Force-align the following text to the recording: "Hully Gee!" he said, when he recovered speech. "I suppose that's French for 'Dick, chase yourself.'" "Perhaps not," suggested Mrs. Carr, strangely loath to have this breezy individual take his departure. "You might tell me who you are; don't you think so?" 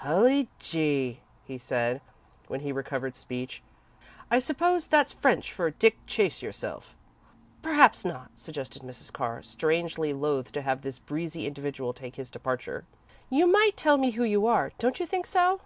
"Hully 0.00 0.50
Gee!" 0.58 1.20
he 1.46 1.56
said, 1.56 2.02
when 2.48 2.60
he 2.60 2.70
recovered 2.70 3.16
speech. 3.16 3.62
"I 4.30 4.38
suppose 4.40 4.86
that's 4.86 5.14
French 5.14 5.54
for 5.54 5.70
'Dick, 5.70 5.96
chase 6.06 6.42
yourself.'" 6.42 6.94
"Perhaps 7.62 8.04
not," 8.04 8.32
suggested 8.36 8.82
Mrs. 8.82 9.10
Carr, 9.10 9.42
strangely 9.42 10.12
loath 10.12 10.52
to 10.52 10.60
have 10.60 10.82
this 10.82 10.98
breezy 10.98 11.46
individual 11.46 11.94
take 11.94 12.16
his 12.16 12.28
departure. 12.28 12.84
"You 13.30 13.46
might 13.50 13.74
tell 13.78 13.96
me 13.96 14.10
who 14.10 14.24
you 14.24 14.46
are; 14.46 14.70
don't 14.78 15.00
you 15.00 15.06
think 15.06 15.24
so?" 15.24 15.62